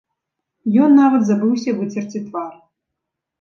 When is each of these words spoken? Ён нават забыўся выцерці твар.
Ён 0.85 0.95
нават 1.01 1.21
забыўся 1.27 1.75
выцерці 1.83 2.23
твар. 2.27 2.49